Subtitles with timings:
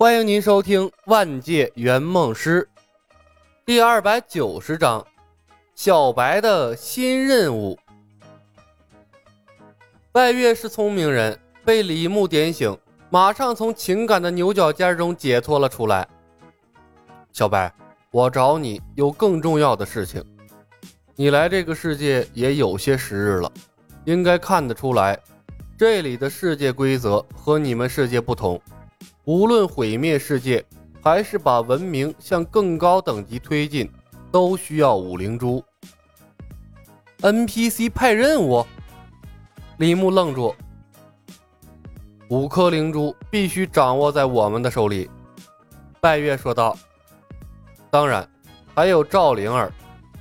[0.00, 2.66] 欢迎您收听《万界圆梦师》
[3.66, 5.06] 第二百九十章：
[5.74, 7.78] 小白的新任务。
[10.10, 12.74] 拜月是聪明人，被李牧点醒，
[13.10, 16.08] 马上从情感的牛角尖中解脱了出来。
[17.30, 17.70] 小白，
[18.10, 20.24] 我找你有更重要的事情。
[21.14, 23.52] 你来这个世界也有些时日了，
[24.06, 25.20] 应该看得出来，
[25.76, 28.58] 这里的世界规则和你们世界不同。
[29.32, 30.64] 无论毁灭世界，
[31.00, 33.88] 还是把文明向更高等级推进，
[34.32, 35.62] 都需要五灵珠。
[37.20, 38.66] NPC 派任务，
[39.78, 40.52] 李牧愣住。
[42.28, 45.08] 五颗灵珠必须掌握在我们的手里，
[46.00, 46.76] 拜月说道。
[47.88, 48.28] 当然，
[48.74, 49.72] 还有赵灵儿，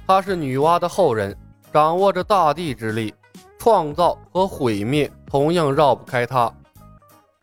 [0.06, 1.36] 她是女娲的后人，
[1.74, 3.12] 掌握着大地之力，
[3.58, 6.54] 创造和毁灭同样绕不开她。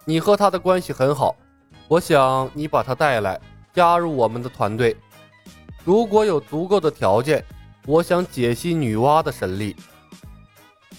[0.05, 1.35] 你和她的关系很好。
[1.89, 3.41] 我想你把他带来，
[3.73, 4.97] 加入我们的团队。
[5.85, 7.45] 如果有足够的条件，
[7.87, 9.77] 我想解析女娲的神力。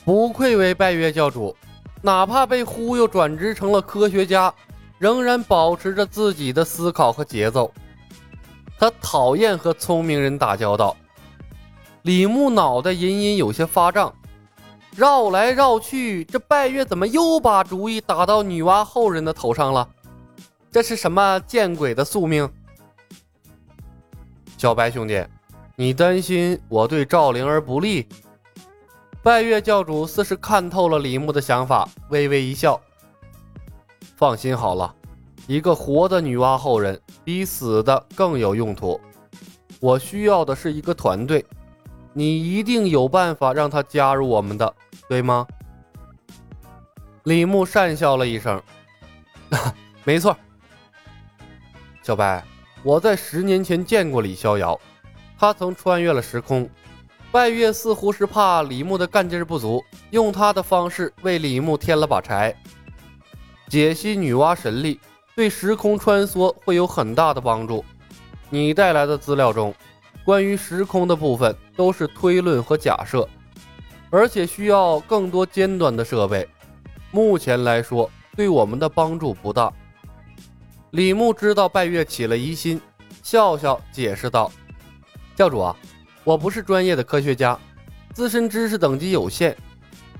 [0.05, 1.53] 不愧为拜月教主，
[2.01, 4.53] 哪怕被忽悠转职成了科学家，
[4.97, 7.69] 仍然保持着自己的思考和节奏。
[8.79, 10.95] 他讨厌和聪明人打交道。
[12.03, 14.13] 李牧脑袋隐隐有些发胀，
[14.95, 19.89] 绕来绕去，这拜月怎么又把主意打到女娲后人的头上了？
[20.77, 22.47] 这是什么见鬼的宿命？
[24.59, 25.25] 小白兄弟，
[25.75, 28.07] 你担心我对赵灵儿不利？
[29.23, 32.79] 拜月教主似是看透了李牧的想法，微微一笑。
[34.15, 34.93] 放心好了，
[35.47, 39.01] 一个活的女娲后人比死的更有用途。
[39.79, 41.43] 我需要的是一个团队，
[42.13, 44.75] 你一定有办法让他加入我们的，
[45.09, 45.47] 对吗？
[47.23, 48.61] 李牧讪笑了一声，
[50.05, 50.37] 没错。
[52.07, 52.41] 小白，
[52.83, 54.79] 我在十年前见过李逍遥，
[55.37, 56.69] 他曾穿越了时空。
[57.33, 62.55] 拜月似乎是怕李牧的干劲不足，用他的方式为李牧添了把柴。
[63.67, 64.97] 解析女娲神力
[65.35, 67.83] 对时空穿梭会有很大的帮助。
[68.49, 69.75] 你带来的资料中，
[70.23, 73.27] 关于时空的部分都是推论和假设，
[74.09, 76.47] 而且需要更多尖端的设备。
[77.11, 79.73] 目前来说，对我们的帮助不大。
[80.91, 82.79] 李牧知道拜月起了疑心，
[83.21, 84.49] 笑笑解释道
[85.35, 85.75] ：“教主啊，
[86.23, 87.59] 我不是专业的科学家，
[88.13, 89.55] 自身知识等级有限，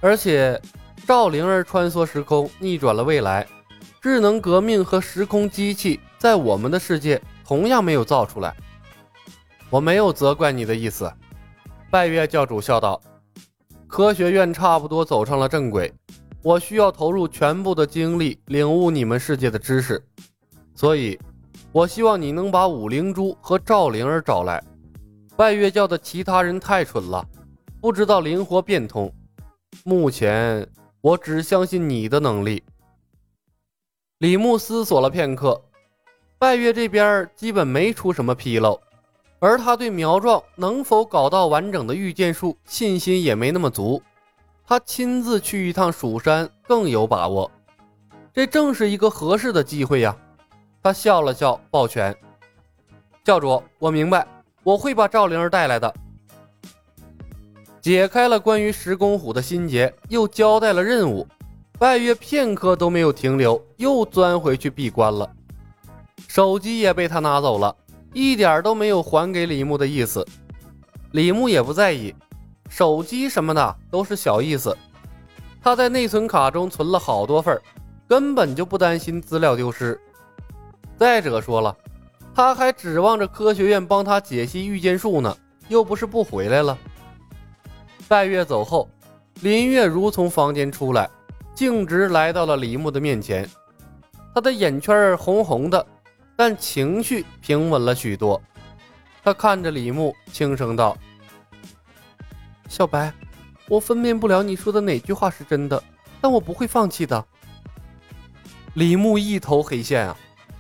[0.02, 0.62] 而且
[1.06, 3.48] 赵灵儿穿梭时空，逆转了未来，
[4.02, 8.54] 智能革命和时空机器在我们的世界同样没有造出来。
[9.70, 11.10] 我没有责怪你的意思。”
[11.90, 13.02] 拜月教主笑道
[13.88, 15.94] ：“科学院差不多走上了正轨，
[16.44, 20.06] 我需要投入全部的精力领悟你们世界的知识。”
[20.78, 21.20] 所以，
[21.72, 24.64] 我希望你能把五灵珠和赵灵儿找来。
[25.36, 27.28] 拜月教的其他人太蠢了，
[27.82, 29.12] 不知道灵活变通。
[29.84, 30.68] 目前，
[31.02, 32.64] 我只相信你的能力。
[34.20, 35.60] 李牧思索了片刻，
[36.38, 38.80] 拜月这边基本没出什么纰漏，
[39.40, 44.00] 而他对苗壮能否搞到完整的御剑术信心也没那么足。
[44.64, 47.50] 他亲自去一趟蜀山更有把握。
[48.32, 50.16] 这正是一个合适的机会呀。
[50.88, 52.16] 他笑了笑，抱拳
[53.22, 54.26] ：“教主，我明白，
[54.64, 55.94] 我会把赵灵儿带来的。”
[57.84, 61.28] 解开了关于石公虎的心结，又交代了任务。
[61.78, 65.30] 拜月片刻都没有停留，又钻回去闭关了。
[66.26, 67.76] 手机也被他拿走了，
[68.14, 70.26] 一点都没有还给李牧的意思。
[71.12, 72.16] 李牧也不在意，
[72.70, 74.74] 手机什么的都是小意思。
[75.62, 77.62] 他在内存卡中存了好多份，
[78.08, 80.00] 根本就不担心资料丢失。
[80.98, 81.76] 再者说了，
[82.34, 85.38] 他还指望着科学院帮他解析御剑术呢，
[85.68, 86.78] 又不是不回来了。
[88.08, 88.90] 拜月走后，
[89.42, 91.10] 林月如从房间出来，
[91.54, 93.48] 径直来到了李牧的面前。
[94.34, 95.86] 他的眼圈红红的，
[96.36, 98.42] 但情绪平稳了许多。
[99.24, 100.98] 他看着李牧，轻声道
[102.70, 103.14] ：“小白，
[103.68, 105.84] 我分辨不了你说的哪句话是真的，
[106.22, 107.26] 但我不会放弃的。”
[108.74, 110.18] 李牧一头黑线啊！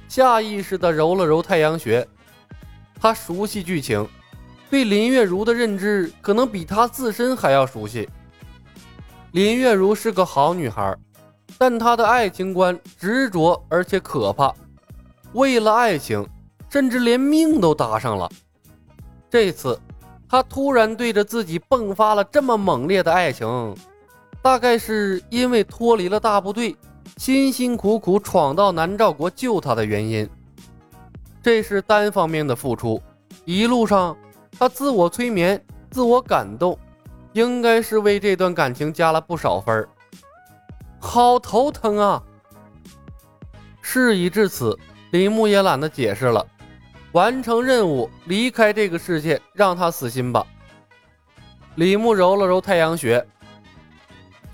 [0.07, 2.07] 下意识地揉了揉太阳穴，
[2.99, 4.07] 他熟悉剧情，
[4.69, 8.09] 对林月如的认知可能比他自身还要熟悉。
[9.31, 10.95] 林月如是个好女孩，
[11.57, 14.53] 但她的爱情观执着而且可怕，
[15.33, 16.25] 为了爱情，
[16.69, 18.29] 甚至连命都搭上了。
[19.29, 19.79] 这次，
[20.29, 23.75] 她突然对着自己迸发了这么猛烈的爱情，
[24.41, 26.75] 大概是因为脱离了大部队。
[27.17, 30.29] 辛辛苦苦闯到南诏国救他的原因，
[31.41, 33.01] 这是单方面的付出，
[33.43, 34.15] 一路上
[34.57, 36.77] 他自我催眠、自我感动，
[37.33, 39.89] 应该是为这段感情加了不少分儿。
[40.99, 42.21] 好头疼啊！
[43.81, 44.77] 事已至此，
[45.11, 46.45] 李牧也懒得解释了，
[47.13, 50.45] 完成任务，离开这个世界，让他死心吧。
[51.75, 53.25] 李牧揉了揉太阳穴，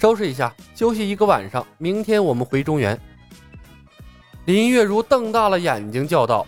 [0.04, 3.00] 收拾一下，休息一个晚上，明天我们回中原。
[4.44, 6.46] 林月如瞪大了眼睛叫道：“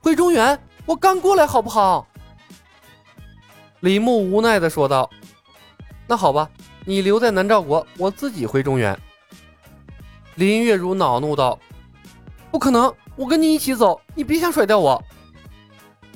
[0.00, 0.58] 回中原？
[0.86, 2.08] 我刚过来，好不好？”
[3.80, 5.10] 李牧无奈的说道
[6.08, 6.48] ：“那好吧，
[6.86, 8.98] 你留在南诏国，我自己回中原。”
[10.36, 11.58] 林月如恼怒道
[12.50, 15.04] ：“不可能，我跟你一起走，你别想甩掉我！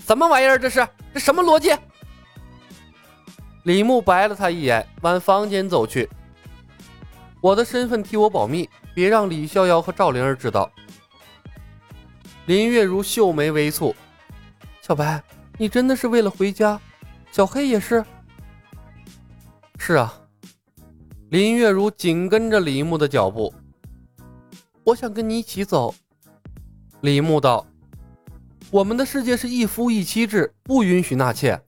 [0.06, 0.58] 什么玩意儿？
[0.58, 1.76] 这是这什么逻辑？”
[3.64, 6.08] 李牧白了他一眼，往房间走去。
[7.40, 10.70] 我的身份替我保密，别让李逍遥和赵灵儿知道。
[12.46, 13.94] 林月如秀眉微蹙
[14.82, 15.22] ：“小白，
[15.56, 16.78] 你真的是为了回家？
[17.32, 18.04] 小黑也是
[19.78, 20.14] ？”“是啊。”
[21.30, 23.52] 林月如紧跟着李牧的脚步。
[24.84, 25.94] “我想跟你一起走。”
[27.00, 27.66] 李牧道
[28.70, 31.58] ，“我们的世界是一夫一妻制，不允许纳妾。”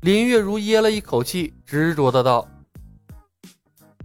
[0.00, 2.46] 林月如噎了一口气，执着的道：“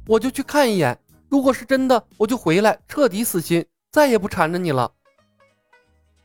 [0.08, 1.00] 我就去看一眼，
[1.30, 4.92] 如果是真的，我就回来，彻底死心，再也不缠着你了。”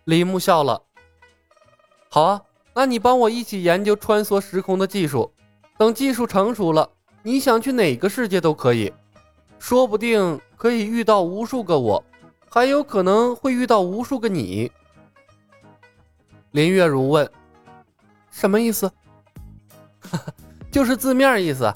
[0.04, 0.82] 李牧笑了
[2.08, 2.42] ：“好啊，
[2.72, 5.30] 那你帮我一起研究穿梭时空的技术，
[5.76, 6.90] 等技术成熟了，
[7.22, 8.90] 你想去哪个世界都可以，
[9.58, 12.02] 说不定可以遇到无数个我，
[12.48, 14.72] 还有可能会遇到无数个你。”
[16.52, 17.30] 林月如问
[18.32, 18.90] ：“什么意思？”
[20.70, 21.72] 就是字面意思。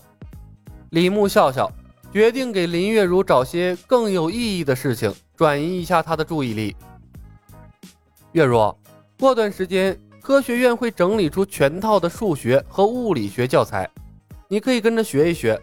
[0.91, 1.71] 李牧笑笑，
[2.13, 6.77] 决定给林月如找些更有意义的事情，转移一下她的注意力。
[8.33, 8.75] 月如，
[9.19, 13.89] 过段时间科学院会整理出全套的数学和物理学教材，
[14.49, 15.61] 你可以跟着学一学。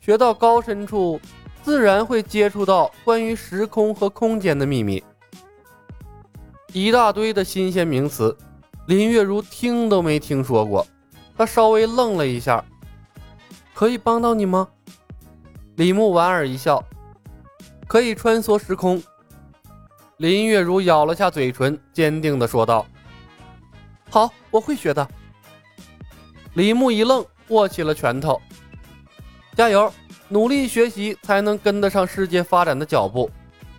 [0.00, 1.20] 学到高深处，
[1.62, 5.02] 自然会接触到关于时空和空间的秘密。
[6.72, 8.36] 一大堆的新鲜名词，
[8.86, 10.86] 林月如听都没听说过。
[11.38, 12.64] 他稍微愣了一下，
[13.72, 14.66] 可以帮到你吗？
[15.76, 16.82] 李牧莞尔一笑，
[17.86, 19.00] 可以穿梭时空。
[20.16, 22.84] 林月如咬了下嘴唇，坚定地说道
[24.10, 25.08] ：“好，我会学的。”
[26.54, 28.42] 李牧一愣，握起了拳头
[29.54, 29.92] ：“加油，
[30.26, 33.30] 努力学习，才能跟得上世界发展的脚步。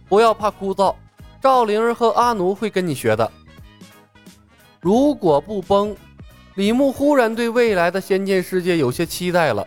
[0.08, 0.96] 不要怕枯燥，
[1.42, 3.30] 赵灵儿和阿奴会跟你学的。
[4.80, 5.94] 如果不崩。”
[6.60, 9.66] 李牧忽然对未来的仙剑世界有些期待了。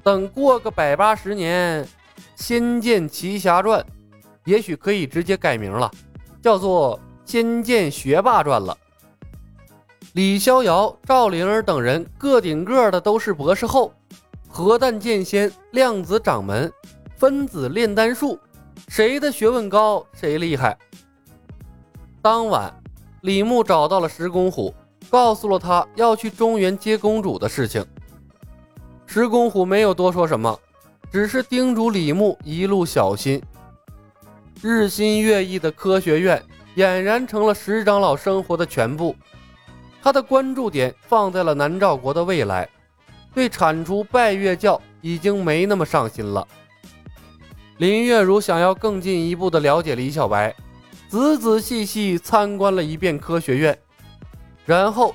[0.00, 1.84] 等过个百八十年，
[2.36, 3.80] 《仙剑奇侠传》
[4.44, 5.90] 也许可以直接改名了，
[6.40, 8.78] 叫做《仙剑学霸传》了。
[10.12, 13.92] 李逍遥、赵灵儿等人个顶个的都是博士后，
[14.46, 16.72] 核弹剑仙、量子掌门、
[17.16, 18.38] 分子炼丹术，
[18.86, 20.78] 谁的学问高谁厉害。
[22.22, 22.72] 当晚，
[23.22, 24.72] 李牧找到了石公虎。
[25.10, 27.84] 告诉了他要去中原接公主的事情。
[29.06, 30.58] 石公虎没有多说什么，
[31.10, 33.42] 只是叮嘱李牧一路小心。
[34.60, 36.42] 日新月异的科学院
[36.76, 39.14] 俨然成了石长老生活的全部。
[40.02, 42.68] 他的关注点放在了南诏国的未来，
[43.34, 46.46] 对铲除拜月教已经没那么上心了。
[47.78, 50.54] 林月如想要更进一步的了解李小白，
[51.08, 53.78] 仔仔细细参观了一遍科学院。
[54.68, 55.14] 然后，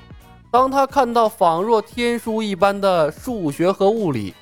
[0.50, 4.34] 当他看到仿若天书一般的数学和物理，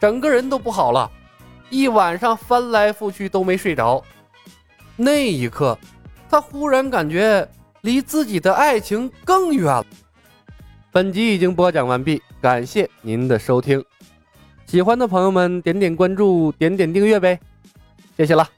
[0.00, 1.08] 整个人都不好了，
[1.70, 4.02] 一晚上翻来覆去都没睡着。
[4.96, 5.78] 那一刻，
[6.28, 7.48] 他忽然感觉
[7.82, 9.86] 离自己的爱情更远了。
[10.90, 13.84] 本集已经播讲完毕，感谢您的收听。
[14.66, 17.38] 喜欢的朋友们，点点关注，点点订阅呗，
[18.16, 18.57] 谢谢了。